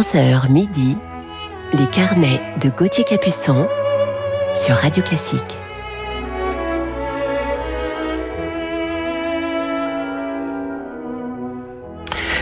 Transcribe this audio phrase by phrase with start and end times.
[0.00, 0.96] 11h midi,
[1.74, 3.68] les carnets de Gauthier Capuçon
[4.54, 5.58] sur Radio Classique.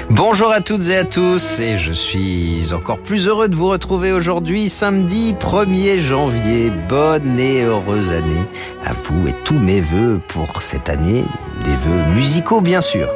[0.09, 4.13] Bonjour à toutes et à tous, et je suis encore plus heureux de vous retrouver
[4.13, 6.71] aujourd'hui, samedi 1er janvier.
[6.89, 8.47] Bonne et heureuse année
[8.85, 11.25] à vous et tous mes voeux pour cette année,
[11.69, 13.09] des vœux musicaux bien sûr.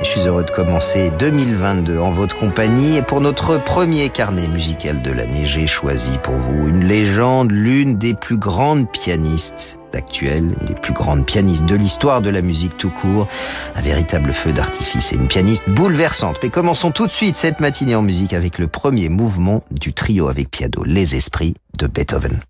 [0.00, 4.48] Et je suis heureux de commencer 2022 en votre compagnie, et pour notre premier carnet
[4.48, 10.56] musical de l'année, j'ai choisi pour vous une légende, l'une des plus grandes pianistes actuelle,
[10.60, 13.28] une des plus grandes pianistes de l'histoire de la musique tout court,
[13.76, 16.38] un véritable feu d'artifice et une pianiste bouleversante.
[16.42, 20.28] Mais commençons tout de suite cette matinée en musique avec le premier mouvement du trio
[20.28, 22.40] avec piano Les Esprits de Beethoven.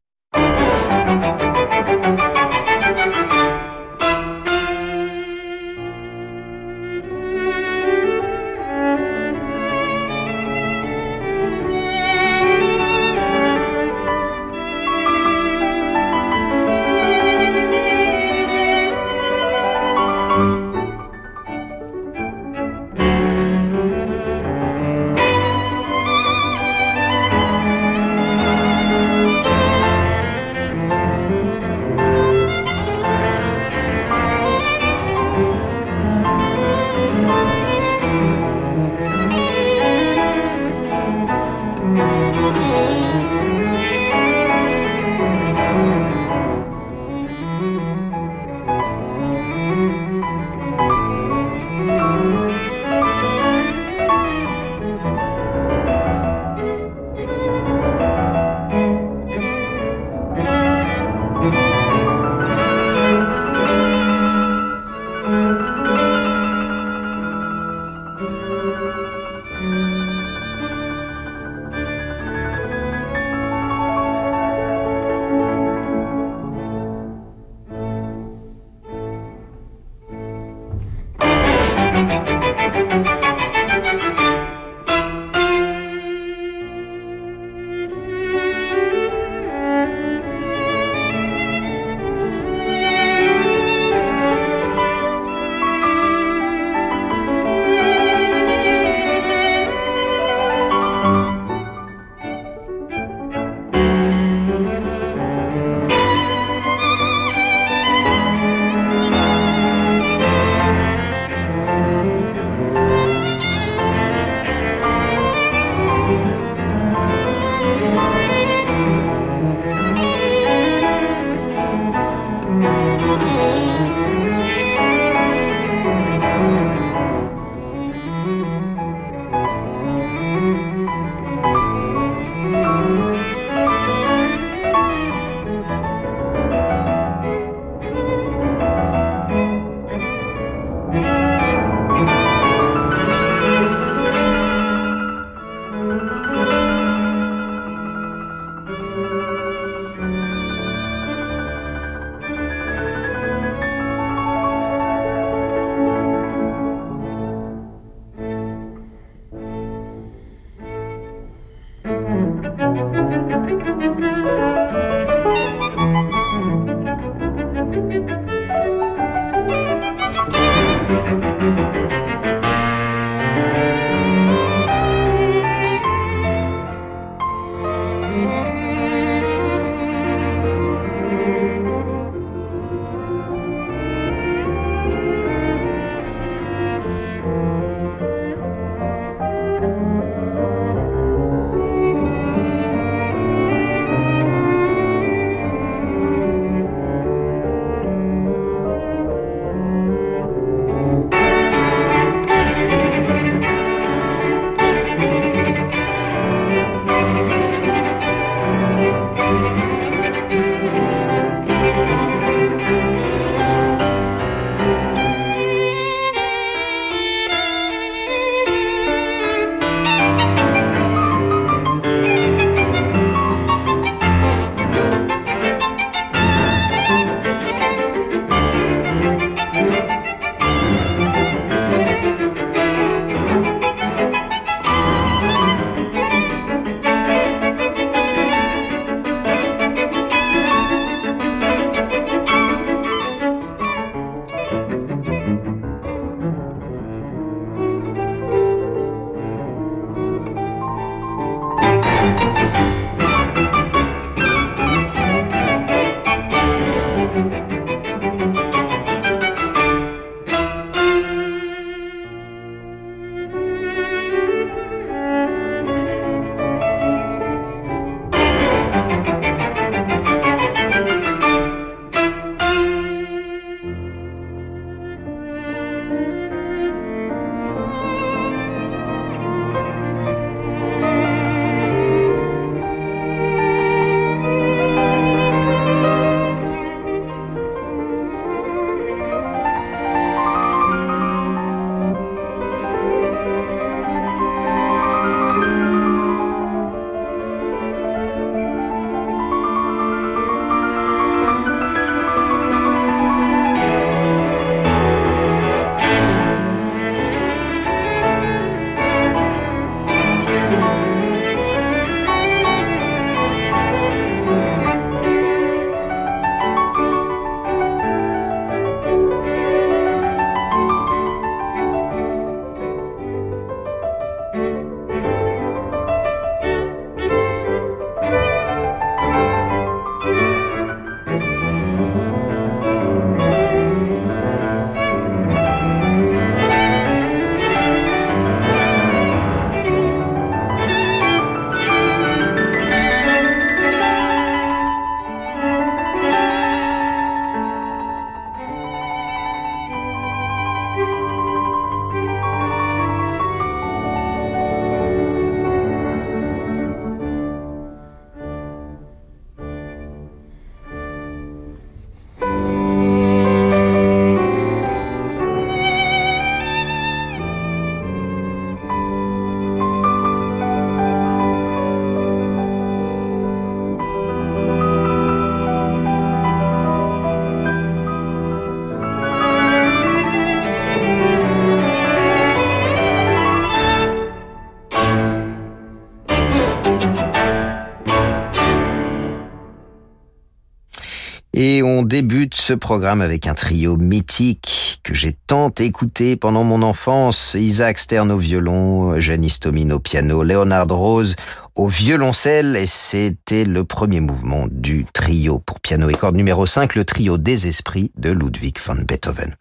[391.35, 397.35] Débute ce programme avec un trio mythique que j'ai tant écouté pendant mon enfance.
[397.39, 401.15] Isaac Stern au violon, Janice Tomine au piano, Leonard Rose
[401.55, 406.75] au violoncelle et c'était le premier mouvement du trio pour piano et cordes numéro 5,
[406.75, 409.35] le trio des esprits de Ludwig van Beethoven.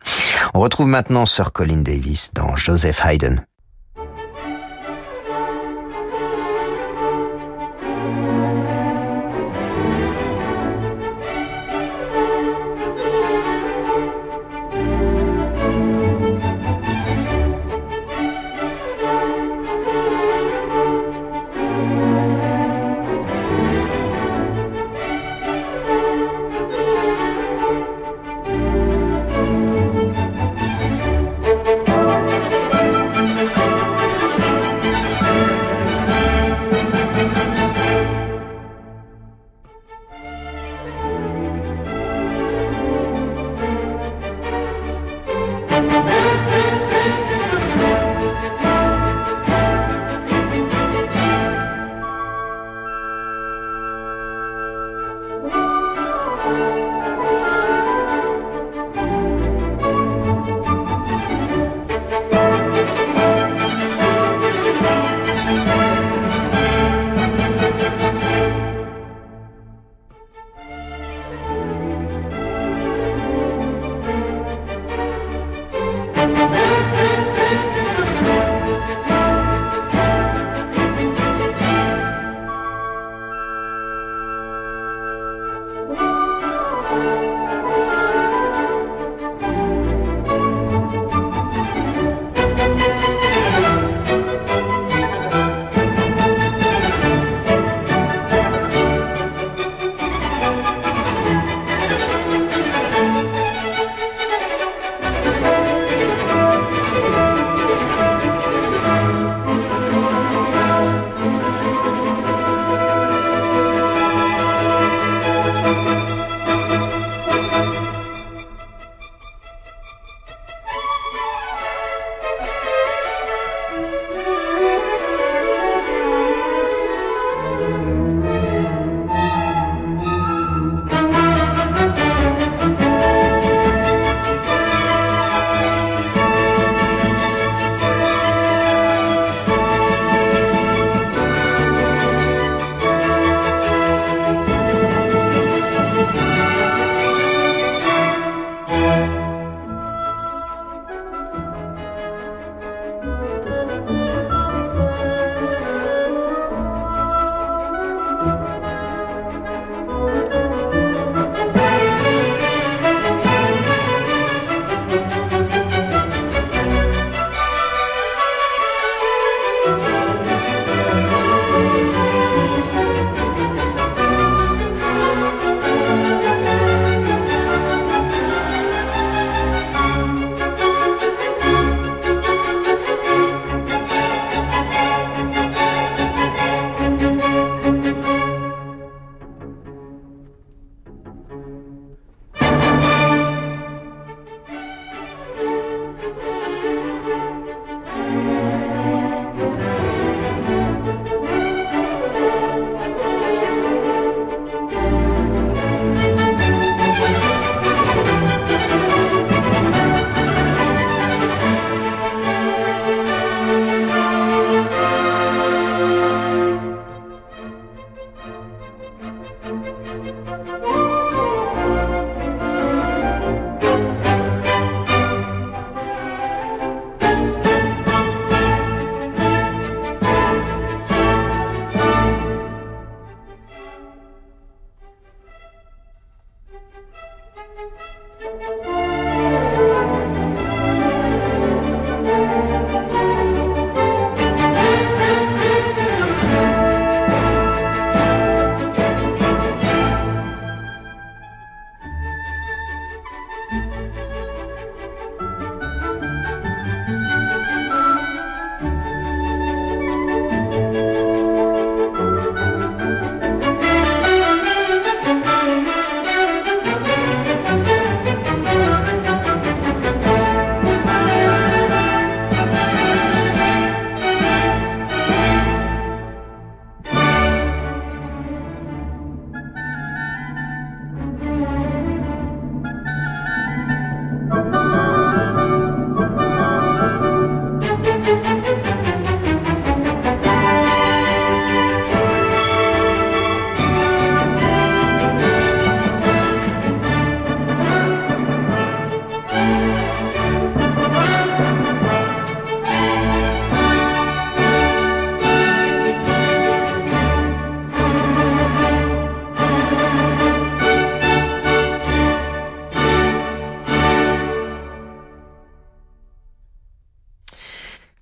[0.53, 3.41] On retrouve maintenant Sir Colin Davis dans Joseph Haydn.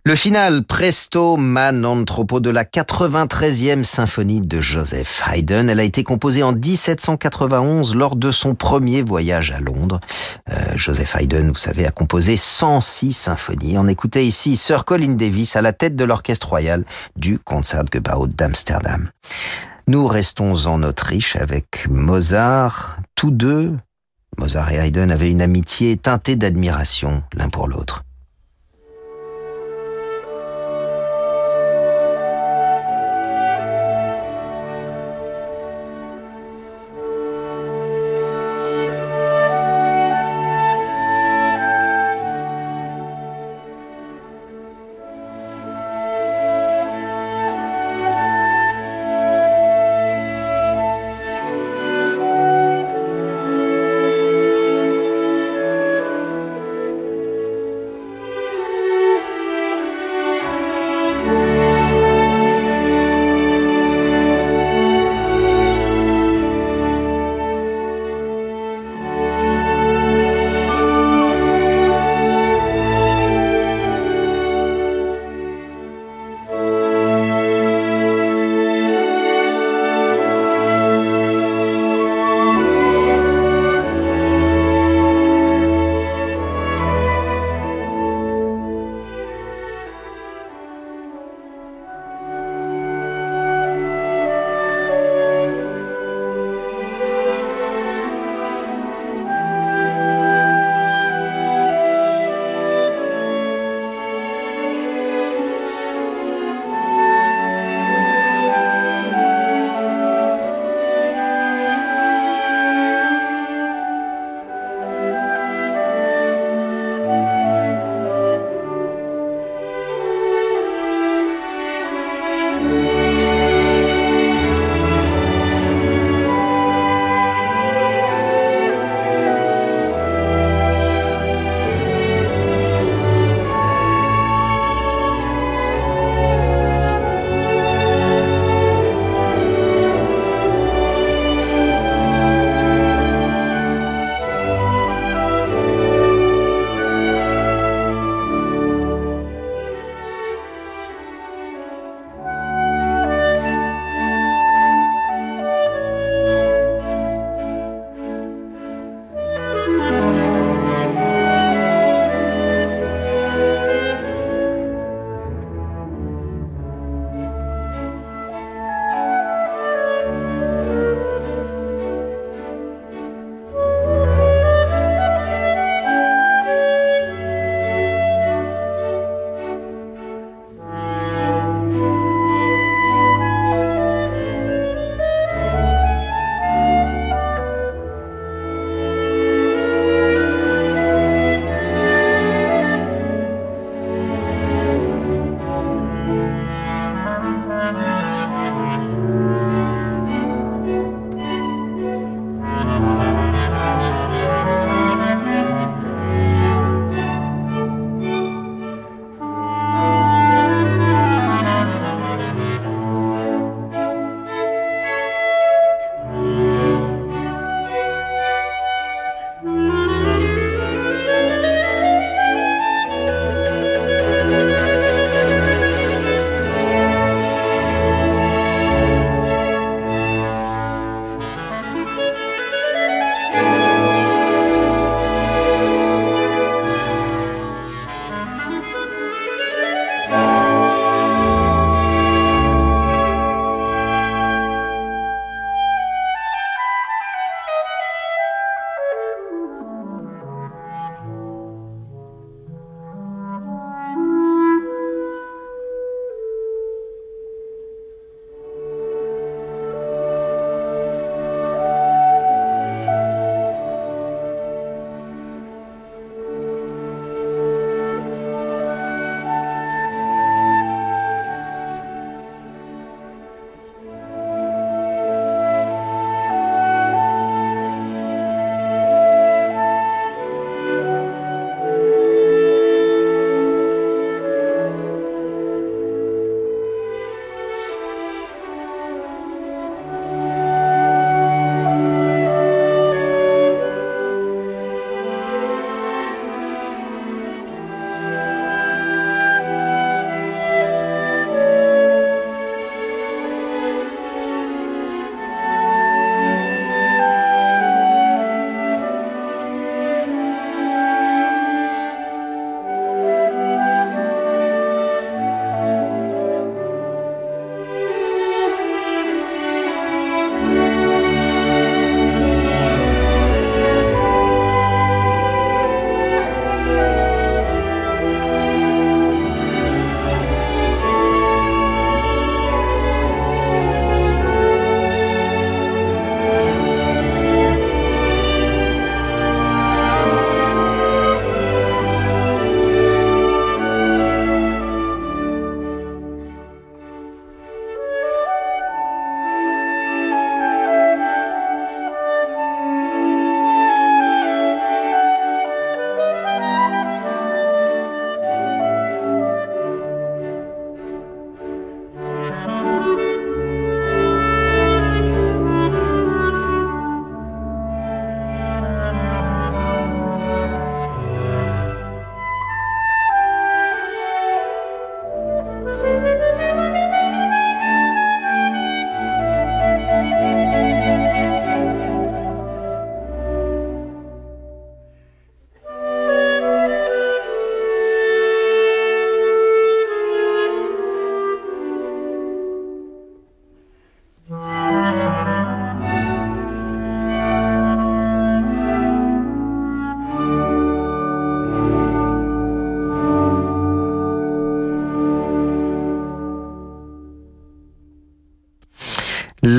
[0.06, 6.06] Le final Presto man anthropo de la 93e symphonie de Joseph Haydn, elle a été
[6.06, 10.00] composée en 1791 lors de son premier voyage à Londres.
[10.50, 13.77] Euh, Joseph Haydn, vous savez, a composé 106 symphonies.
[13.77, 16.86] On écoutait ici Sir Colin Davis à la tête de l'orchestre royal
[17.18, 19.10] du Concertgebouw d'Amsterdam.
[19.88, 23.00] Nous restons en Autriche avec Mozart.
[23.15, 23.75] Tous deux,
[24.38, 28.03] Mozart et Haydn, avaient une amitié teintée d'admiration l'un pour l'autre.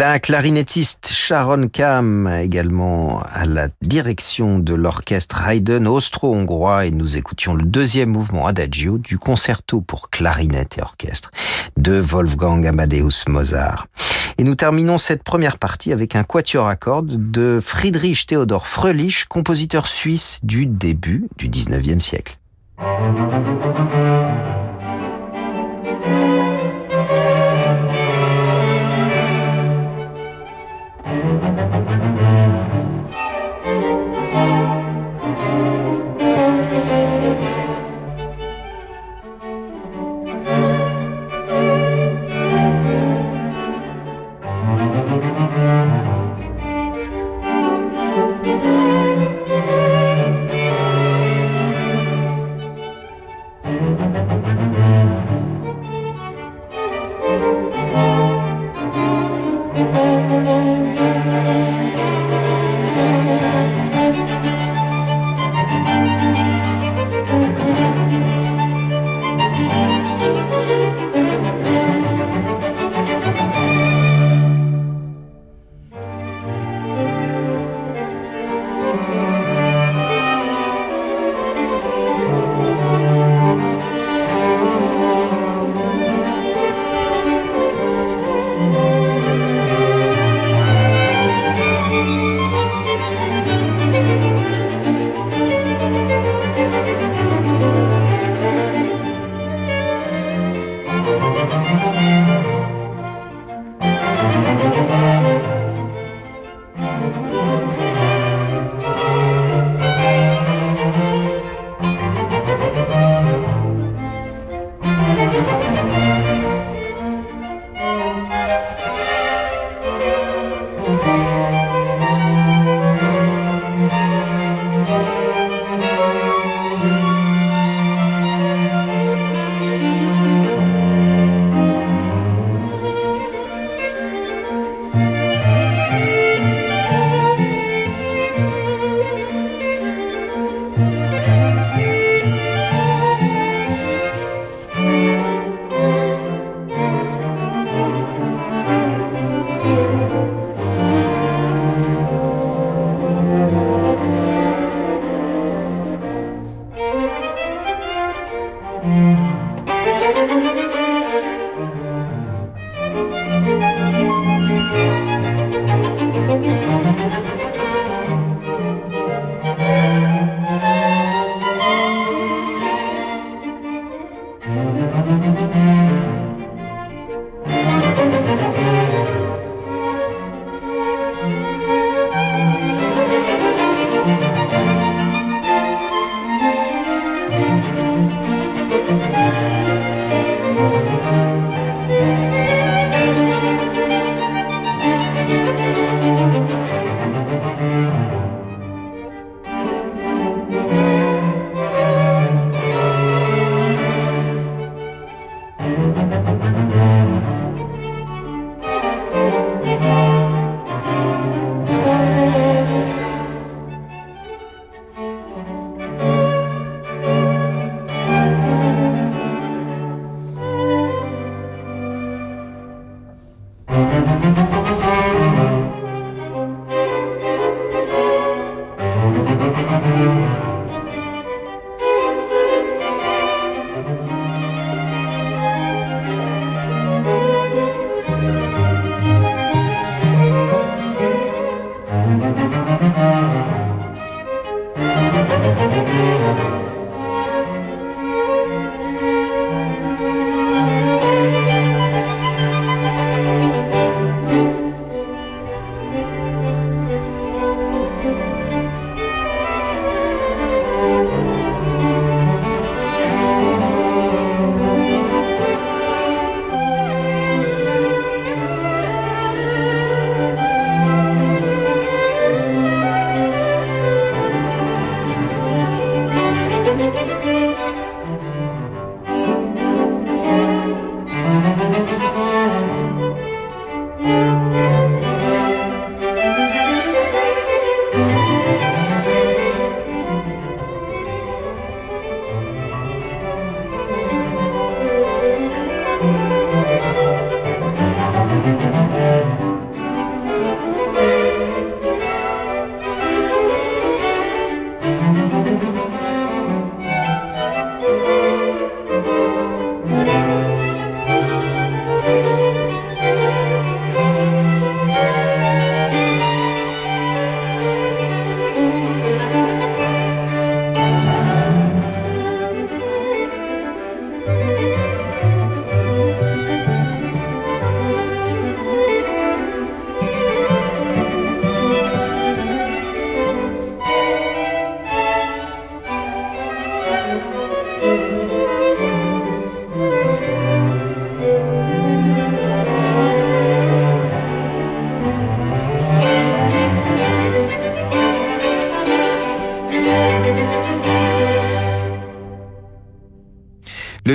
[0.01, 7.53] La clarinettiste Sharon Kam également à la direction de l'orchestre Haydn austro-hongrois et nous écoutions
[7.53, 11.31] le deuxième mouvement Adagio du concerto pour clarinette et orchestre
[11.77, 13.89] de Wolfgang Amadeus Mozart.
[14.39, 19.27] Et nous terminons cette première partie avec un quatuor à cordes de Friedrich Theodor Fröhlich,
[19.29, 22.39] compositeur suisse du début du 19e siècle.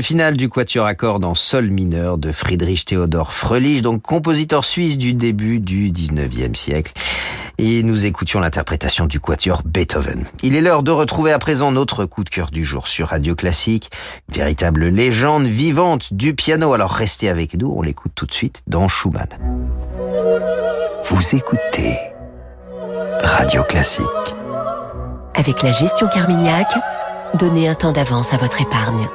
[0.05, 4.63] Le final du quatuor à cordes en sol mineur de Friedrich Theodor Fröhlich, donc compositeur
[4.63, 6.93] suisse du début du 19e siècle.
[7.57, 10.27] Et nous écoutions l'interprétation du quatuor Beethoven.
[10.43, 13.33] Il est l'heure de retrouver à présent notre coup de cœur du jour sur Radio
[13.33, 13.89] Classique.
[14.29, 16.73] Une véritable légende vivante du piano.
[16.73, 19.29] Alors restez avec nous, on l'écoute tout de suite dans Schumann.
[21.03, 21.97] Vous écoutez
[23.23, 24.05] Radio Classique.
[25.33, 26.71] Avec la gestion Carmignac,
[27.39, 29.09] donnez un temps d'avance à votre épargne.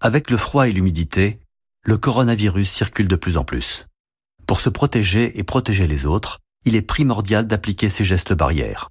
[0.00, 1.40] Avec le froid et l'humidité,
[1.82, 3.86] le coronavirus circule de plus en plus.
[4.46, 8.90] Pour se protéger et protéger les autres, il est primordial d'appliquer ces gestes barrières.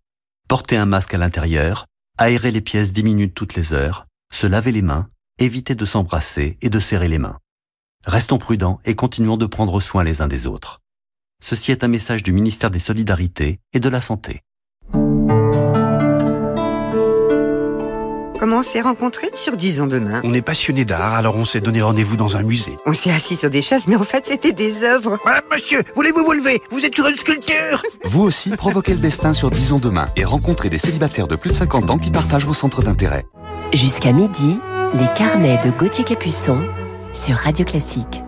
[0.50, 1.86] Porter un masque à l'intérieur,
[2.18, 5.08] aérer les pièces 10 minutes toutes les heures, se laver les mains,
[5.40, 7.40] éviter de s'embrasser et de serrer les mains.
[8.06, 10.82] Restons prudents et continuons de prendre soin les uns des autres.
[11.42, 14.42] Ceci est un message du ministère des Solidarités et de la Santé.
[18.48, 21.82] Comment on s'est rencontrés sur Disons Demain On est passionné d'art, alors on s'est donné
[21.82, 22.78] rendez-vous dans un musée.
[22.86, 25.18] On s'est assis sur des chaises, mais en fait c'était des œuvres.
[25.26, 26.62] Ah, monsieur, voulez-vous vous lever?
[26.72, 30.70] Vous êtes sur une sculpture Vous aussi, provoquez le destin sur Disons Demain et rencontrez
[30.70, 33.26] des célibataires de plus de 50 ans qui partagent vos centres d'intérêt.
[33.74, 34.62] Jusqu'à midi,
[34.94, 36.66] les carnets de Gauthier Capuçon
[37.12, 38.24] sur Radio Classique.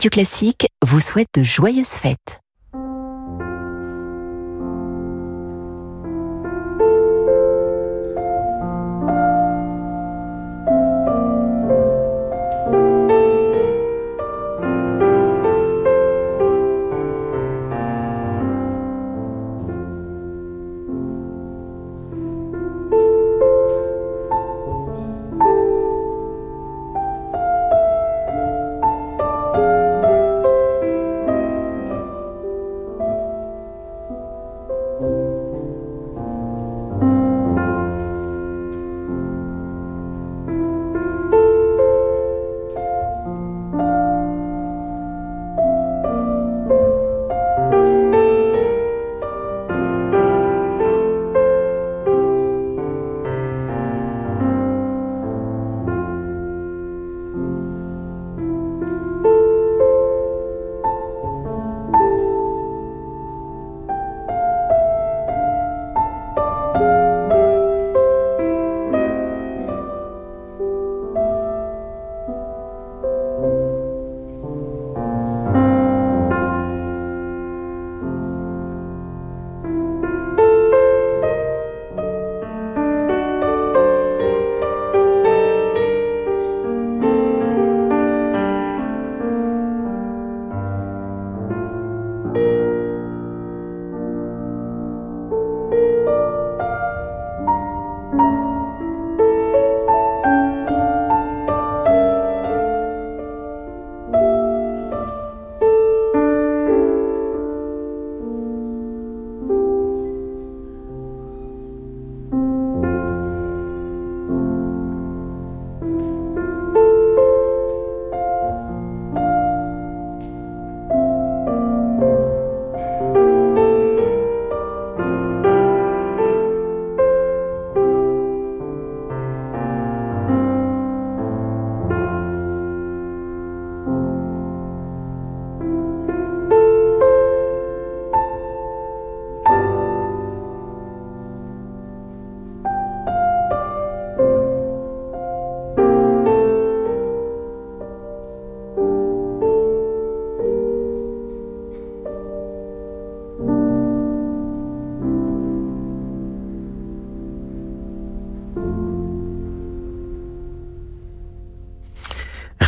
[0.00, 2.40] Radio Classique vous souhaite de joyeuses fêtes.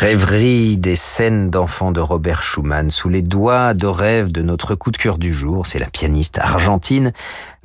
[0.03, 4.91] Rêverie des scènes d'enfants de Robert Schumann sous les doigts de rêve de notre coup
[4.91, 7.13] de cœur du jour, c'est la pianiste argentine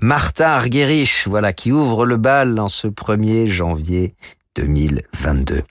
[0.01, 4.13] Martha Argerich, voilà, qui ouvre le bal en ce 1er janvier
[4.55, 5.63] 2022.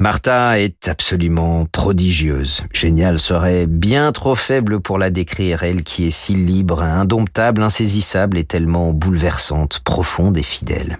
[0.00, 2.62] Martha est absolument prodigieuse.
[2.72, 8.38] Génial serait bien trop faible pour la décrire, elle qui est si libre, indomptable, insaisissable
[8.38, 10.98] et tellement bouleversante, profonde et fidèle.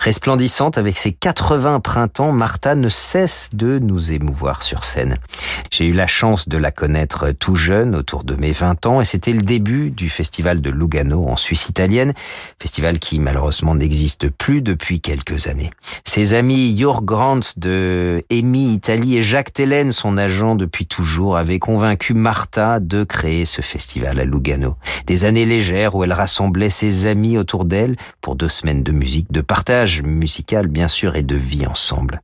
[0.00, 5.16] Resplendissante avec ses 80 printemps, Martha ne cesse de nous émouvoir sur scène.
[5.72, 9.04] J'ai eu la chance de la connaître tout jeune, autour de mes 20 ans, et
[9.04, 12.14] c'était le début du festival de Lugano en Suisse italienne,
[12.60, 15.70] festival qui malheureusement n'existe plus depuis quelques années.
[16.04, 21.58] Ses amis Jörg Grant de EMI Italie et Jacques Tellen, son agent depuis toujours, avaient
[21.58, 24.76] convaincu Martha de créer ce festival à Lugano.
[25.06, 29.32] Des années légères où elle rassemblait ses amis autour d'elle pour deux semaines de musique,
[29.32, 32.22] de partage musical bien sûr et de vie ensemble.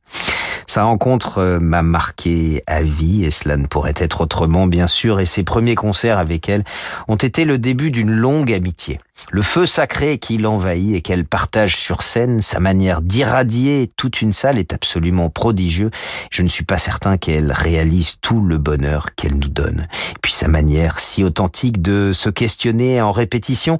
[0.67, 5.19] Sa rencontre euh, m'a marqué à vie et cela ne pourrait être autrement bien sûr
[5.19, 6.63] et ses premiers concerts avec elle
[7.07, 8.99] ont été le début d'une longue amitié.
[9.31, 14.33] Le feu sacré qui l'envahit et qu'elle partage sur scène, sa manière d'irradier toute une
[14.33, 15.89] salle est absolument prodigieux.
[16.31, 19.87] Je ne suis pas certain qu'elle réalise tout le bonheur qu'elle nous donne.
[20.11, 23.77] Et puis sa manière si authentique de se questionner en répétition,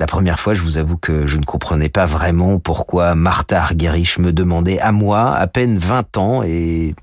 [0.00, 4.18] la première fois, je vous avoue que je ne comprenais pas vraiment pourquoi Martha Argerich
[4.18, 6.94] me demandait à moi, à peine 20 ans et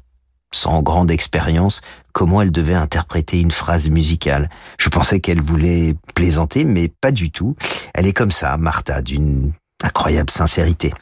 [0.53, 1.81] sans grande expérience,
[2.15, 4.49] comment elle devait interpréter une phrase musicale.
[4.79, 7.57] Je pensais qu'elle voulait plaisanter, mais pas du tout.
[7.93, 9.51] Elle est comme ça, Martha, d'une
[9.83, 10.93] incroyable sincérité.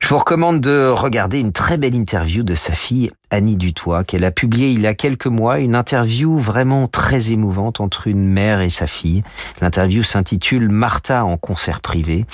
[0.00, 4.24] Je vous recommande de regarder une très belle interview de sa fille Annie Dutoit qu'elle
[4.24, 8.60] a publiée il y a quelques mois, une interview vraiment très émouvante entre une mère
[8.60, 9.24] et sa fille.
[9.60, 12.24] L'interview s'intitule Martha en concert privé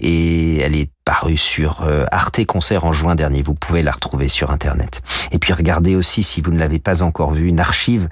[0.00, 3.42] et elle est parue sur euh, Arte Concert en juin dernier.
[3.42, 5.02] Vous pouvez la retrouver sur Internet.
[5.32, 8.08] Et puis regardez aussi, si vous ne l'avez pas encore vue, une archive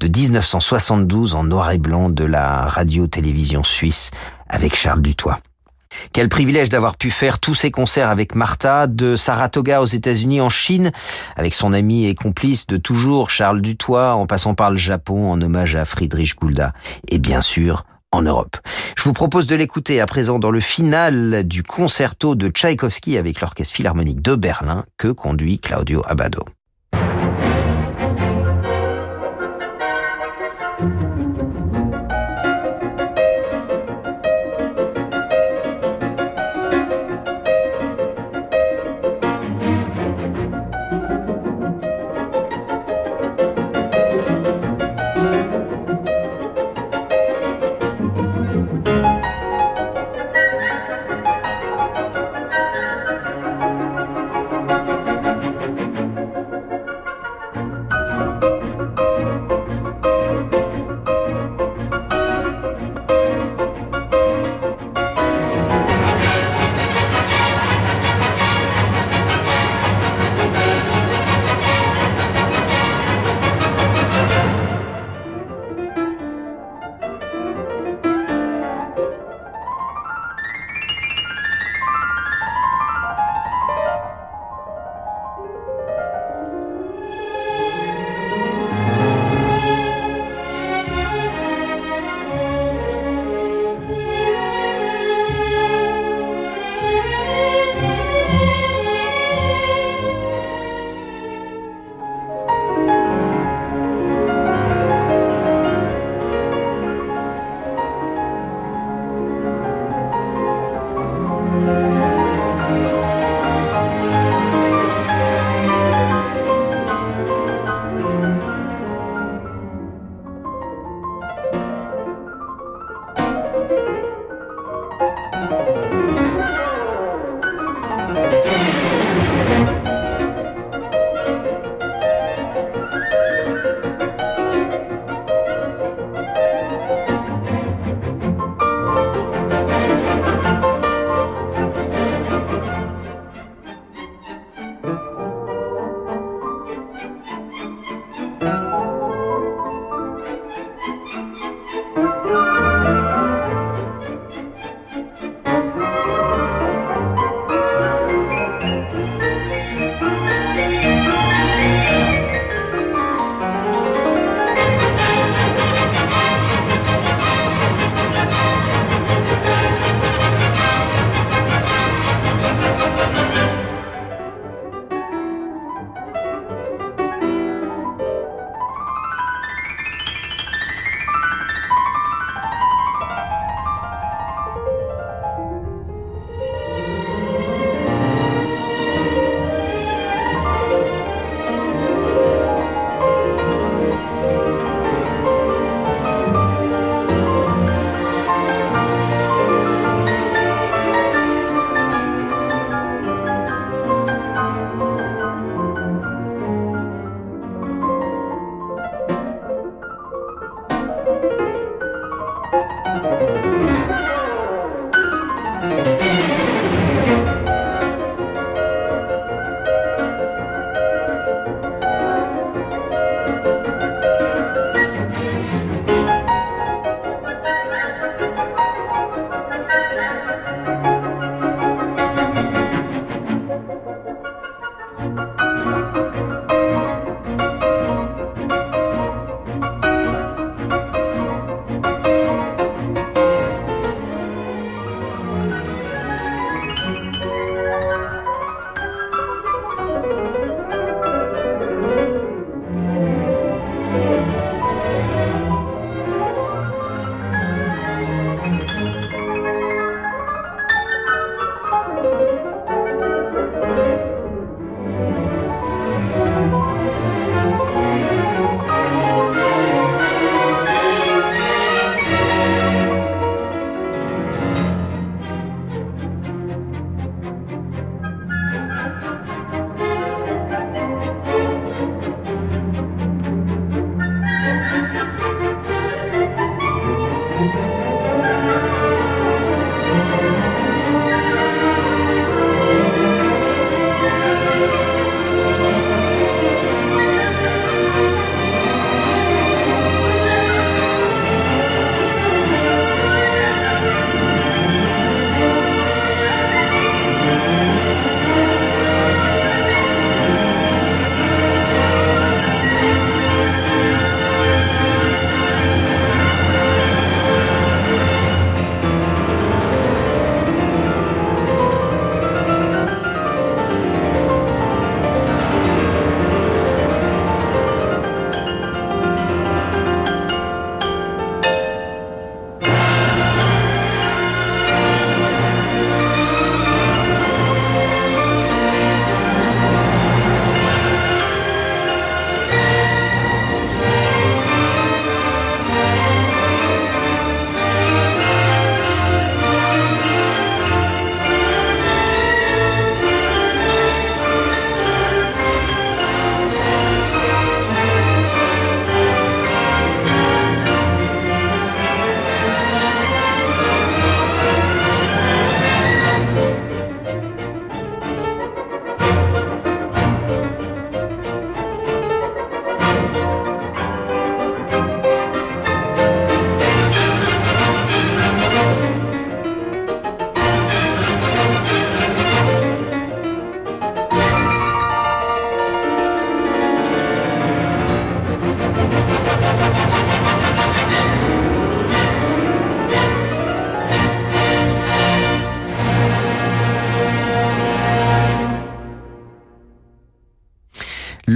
[0.00, 4.10] de 1972 en noir et blanc de la radio-télévision suisse
[4.48, 5.38] avec Charles Dutoit.
[6.12, 10.48] Quel privilège d'avoir pu faire tous ces concerts avec Martha, de Saratoga aux États-Unis, en
[10.48, 10.92] Chine,
[11.36, 15.40] avec son ami et complice de toujours Charles Dutoit, en passant par le Japon en
[15.40, 16.72] hommage à Friedrich Gulda,
[17.08, 18.56] et bien sûr en Europe.
[18.96, 23.40] Je vous propose de l'écouter à présent dans le final du concerto de Tchaïkovski avec
[23.40, 26.44] l'Orchestre Philharmonique de Berlin que conduit Claudio Abado.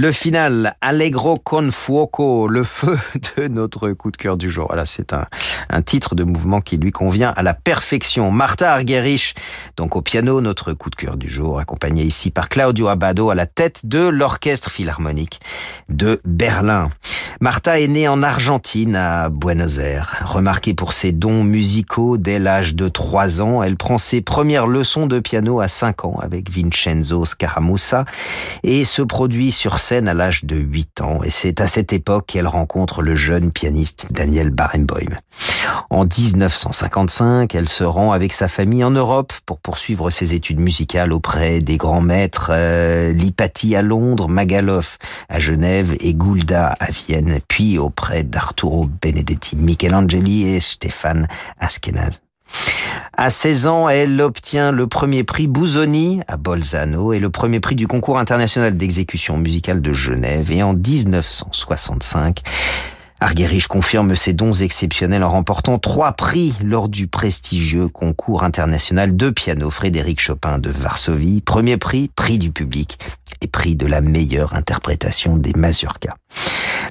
[0.03, 2.99] Le final, Allegro con fuoco, le feu
[3.37, 4.65] de notre coup de cœur du jour.
[4.67, 5.27] Voilà, c'est un,
[5.69, 8.29] un titre de mouvement qui lui convient à la perfection.
[8.29, 9.33] Martha Argerich,
[9.77, 13.35] donc au piano, notre coup de cœur du jour, accompagné ici par Claudio Abado à
[13.35, 15.39] la tête de l'Orchestre Philharmonique
[15.89, 16.89] de Berlin.
[17.41, 20.21] Martha est née en Argentine, à Buenos Aires.
[20.25, 25.07] Remarquée pour ses dons musicaux dès l'âge de 3 ans, elle prend ses premières leçons
[25.07, 28.05] de piano à 5 ans avec Vincenzo Scaramussa
[28.63, 31.23] et se produit sur scène à l'âge de 8 ans.
[31.23, 35.17] Et c'est à cette époque qu'elle rencontre le jeune pianiste Daniel Barenboim.
[35.89, 41.13] En 1955, elle se rend avec sa famille en Europe pour poursuivre ses études musicales
[41.13, 44.97] auprès des grands maîtres euh, Lipati à Londres, Magalov
[45.29, 51.27] à Genève et Goulda à Vienne, puis auprès d'Arturo Benedetti, Michelangeli et Stéphane
[51.59, 52.21] Askenaz.
[53.15, 57.75] À 16 ans, elle obtient le premier prix Bouzoni à Bolzano et le premier prix
[57.75, 60.51] du concours international d'exécution musicale de Genève.
[60.51, 62.41] Et en 1965,
[63.23, 69.29] Argerich confirme ses dons exceptionnels en remportant trois prix lors du prestigieux concours international de
[69.29, 71.39] piano Frédéric Chopin de Varsovie.
[71.39, 72.99] Premier prix, prix du public
[73.39, 76.15] et prix de la meilleure interprétation des mazurkas.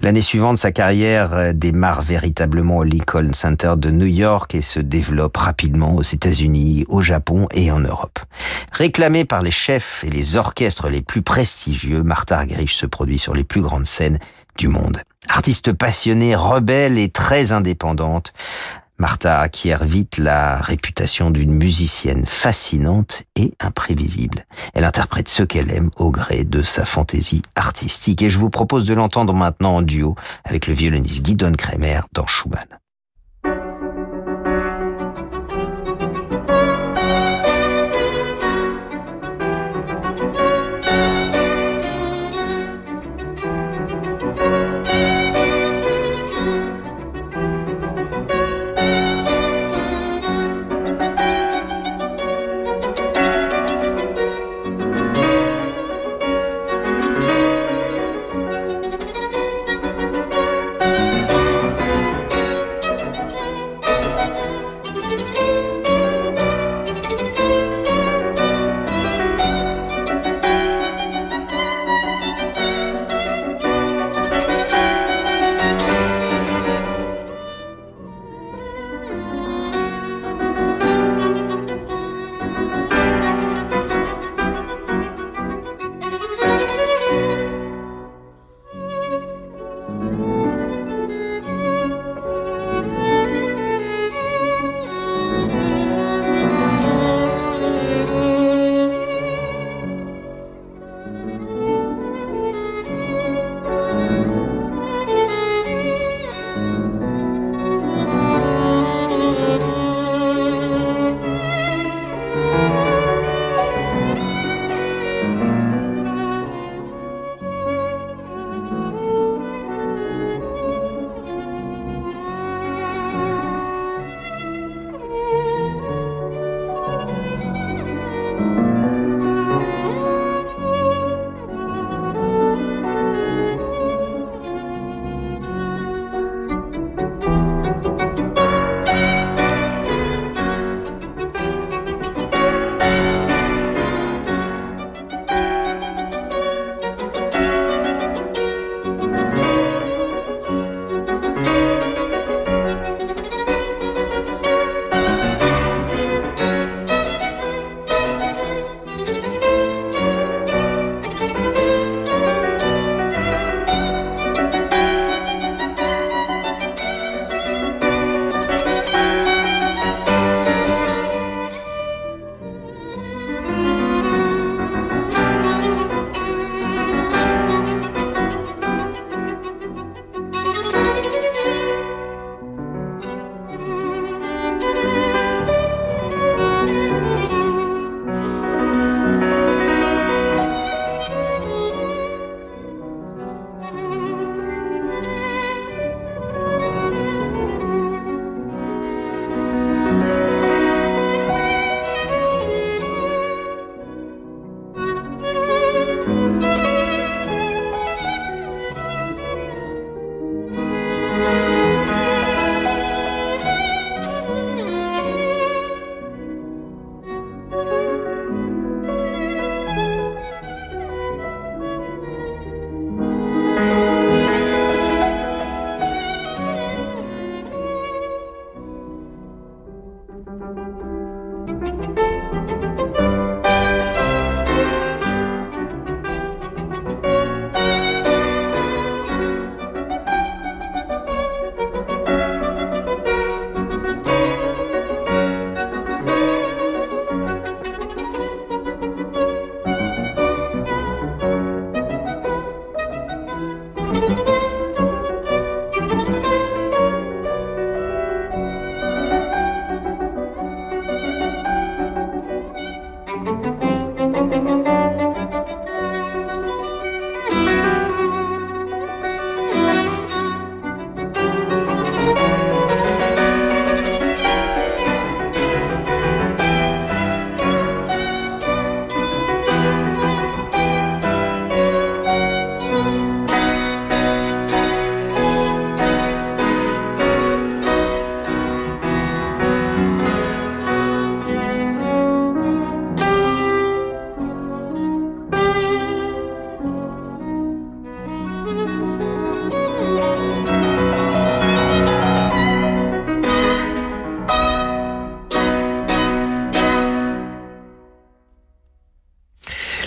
[0.00, 5.36] L'année suivante, sa carrière démarre véritablement au Lincoln Center de New York et se développe
[5.36, 8.18] rapidement aux États-Unis, au Japon et en Europe.
[8.72, 13.34] Réclamée par les chefs et les orchestres les plus prestigieux, Martha Argerich se produit sur
[13.34, 14.18] les plus grandes scènes
[14.58, 15.02] du monde.
[15.28, 18.32] Artiste passionnée, rebelle et très indépendante,
[19.02, 24.46] Martha acquiert vite la réputation d'une musicienne fascinante et imprévisible.
[24.74, 28.84] Elle interprète ce qu'elle aime au gré de sa fantaisie artistique et je vous propose
[28.84, 32.81] de l'entendre maintenant en duo avec le violoniste Guidon Kremer dans Schumann.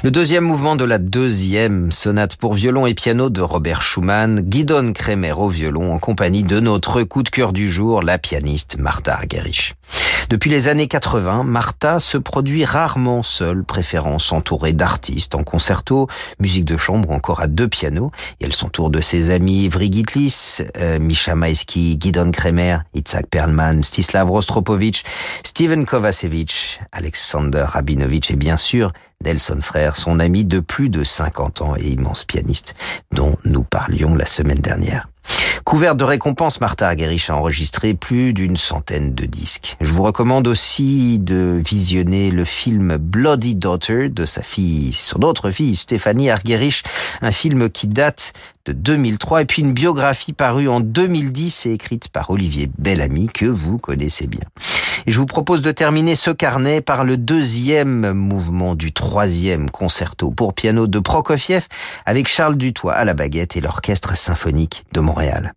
[0.05, 4.93] Le deuxième mouvement de la deuxième sonate pour violon et piano de Robert Schumann, Guidon
[4.93, 9.15] Kremer au violon en compagnie de notre coup de cœur du jour, la pianiste Martha
[9.15, 9.73] Argerich.
[10.29, 16.07] Depuis les années 80, Martha se produit rarement seule, préférant s'entourer d'artistes en concerto,
[16.39, 18.09] musique de chambre ou encore à deux pianos.
[18.39, 24.29] Et elle s'entoure de ses amis Ivry Gitlis, euh, Misha Guidon Kremer, Itzhak Perlman, Stislav
[24.29, 25.03] Rostropovich,
[25.43, 31.61] Steven Kovacevic, Alexander Rabinovich et bien sûr Nelson Frère, son ami de plus de 50
[31.61, 32.73] ans et immense pianiste
[33.11, 35.07] dont nous parlions la semaine dernière.
[35.63, 39.75] Couverte de récompenses, Martha Argerich a enregistré plus d'une centaine de disques.
[39.81, 45.49] Je vous recommande aussi de visionner le film Bloody Daughter de sa fille, son autre
[45.49, 46.83] fille, Stéphanie Argerich,
[47.21, 48.33] un film qui date
[48.65, 53.45] de 2003 et puis une biographie parue en 2010 et écrite par Olivier Bellamy que
[53.45, 54.45] vous connaissez bien.
[55.05, 60.31] Et je vous propose de terminer ce carnet par le deuxième mouvement du troisième concerto
[60.31, 61.67] pour piano de Prokofiev
[62.05, 65.53] avec Charles Dutoit à la baguette et l'orchestre symphonique de Montréal.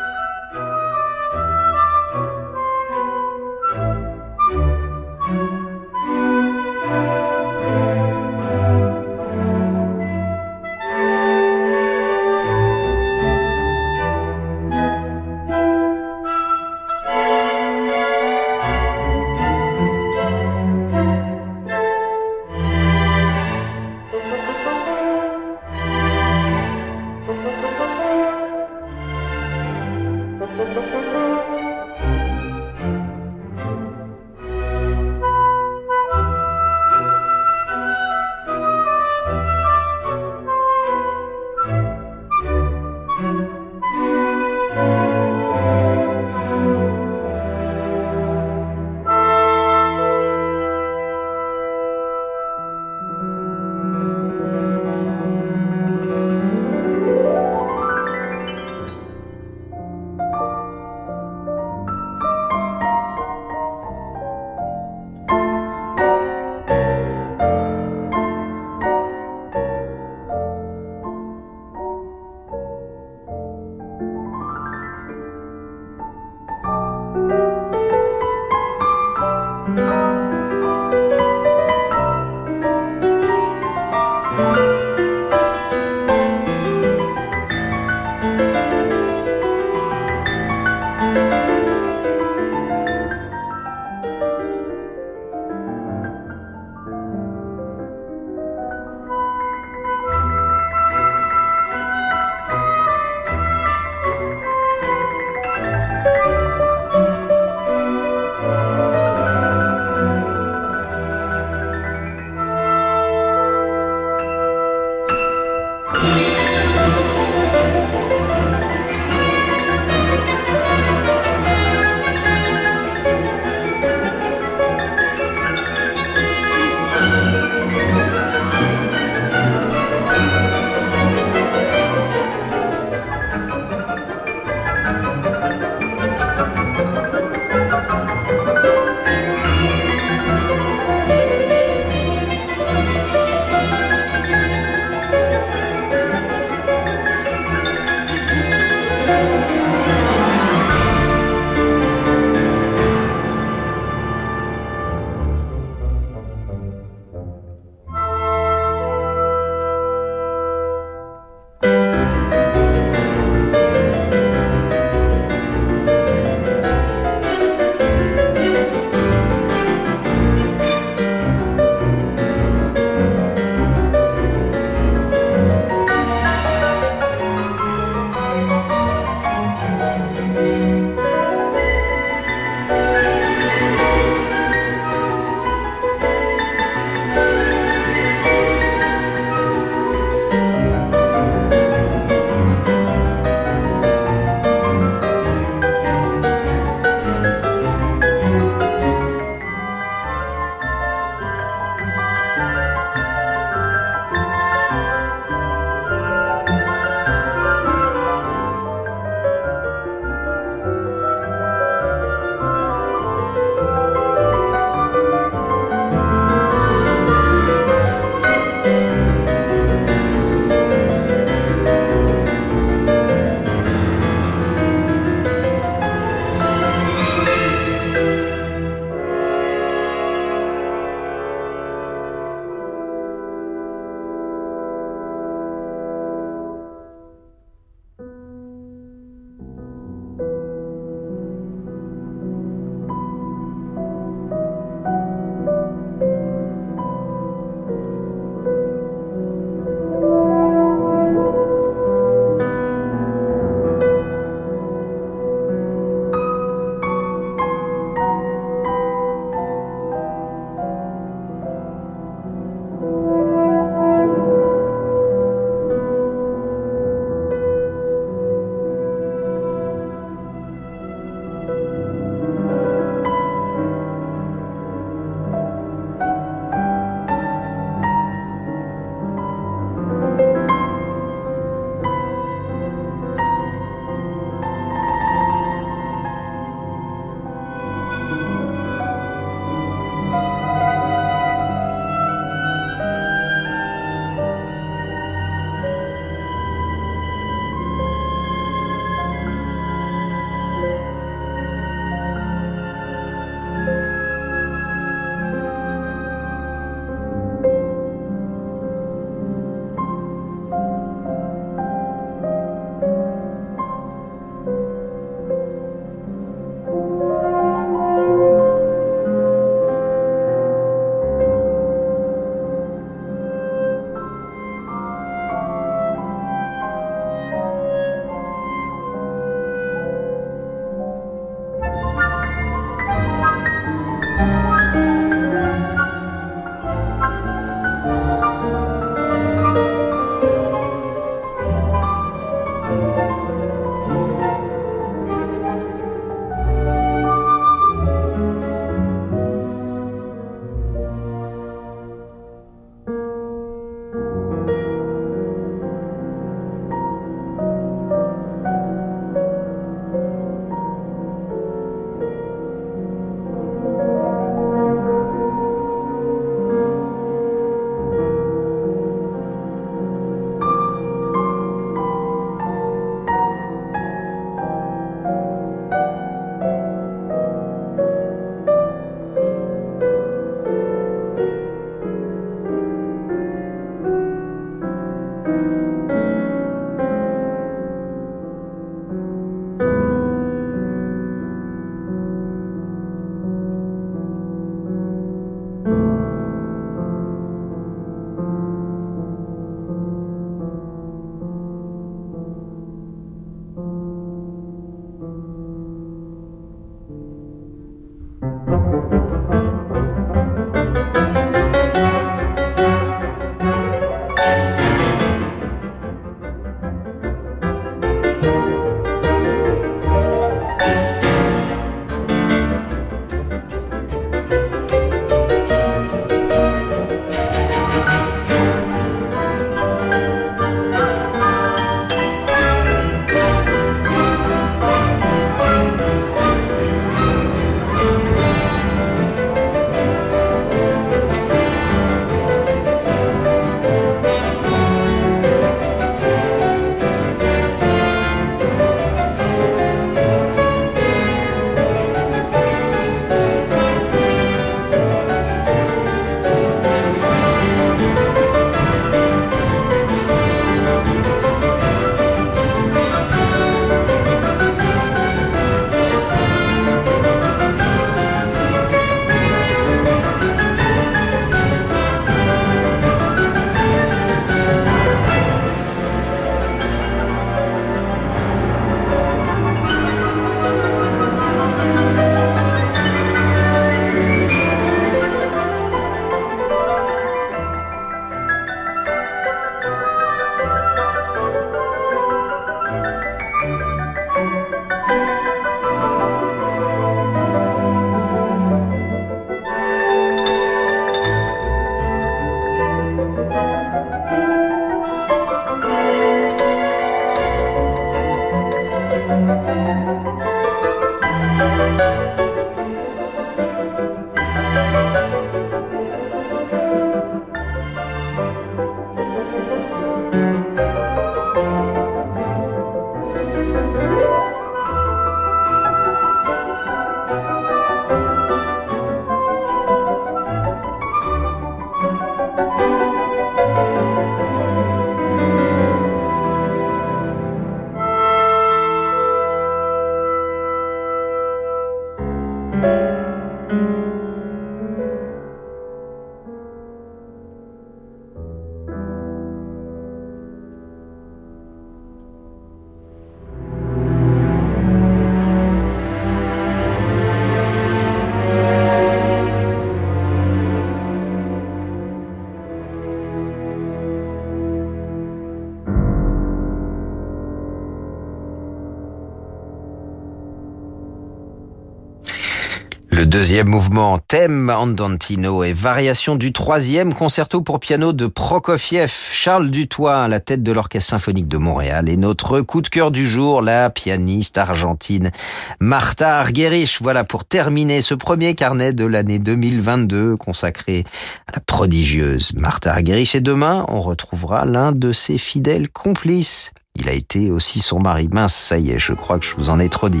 [573.18, 580.04] Deuxième mouvement, thème andantino et variation du troisième concerto pour piano de Prokofiev, Charles Dutoit
[580.04, 583.42] à la tête de l'Orchestre symphonique de Montréal et notre coup de cœur du jour,
[583.42, 585.10] la pianiste argentine
[585.58, 586.78] Martha Argerich.
[586.80, 590.84] Voilà pour terminer ce premier carnet de l'année 2022 consacré
[591.26, 596.52] à la prodigieuse Martha Argerich et demain on retrouvera l'un de ses fidèles complices.
[596.78, 598.08] Il a été aussi son mari.
[598.12, 600.00] Mince, ça y est, je crois que je vous en ai trop dit.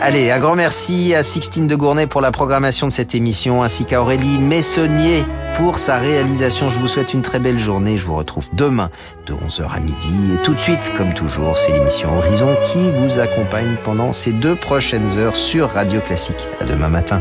[0.00, 3.84] Allez, un grand merci à Sixtine de Gournay pour la programmation de cette émission, ainsi
[3.84, 5.24] qu'à Aurélie Messonnier
[5.56, 6.70] pour sa réalisation.
[6.70, 7.98] Je vous souhaite une très belle journée.
[7.98, 8.90] Je vous retrouve demain
[9.26, 10.08] de 11h à midi.
[10.34, 14.54] Et tout de suite, comme toujours, c'est l'émission Horizon qui vous accompagne pendant ces deux
[14.54, 16.48] prochaines heures sur Radio Classique.
[16.60, 17.20] À demain matin.